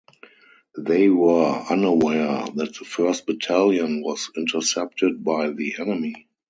They 0.79 1.09
were 1.09 1.63
unaware 1.69 2.43
that 2.55 2.73
the 2.73 2.85
first 2.85 3.27
battalion 3.27 4.01
was 4.01 4.31
intercepted 4.35 5.23
by 5.23 5.51
the 5.51 5.75
enemy. 5.77 6.27